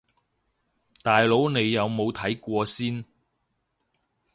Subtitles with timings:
[1.03, 3.05] 大佬你有冇睇過先